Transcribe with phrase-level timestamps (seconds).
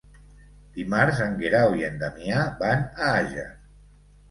[0.77, 3.47] Dimarts en Guerau i en Damià van a Àger.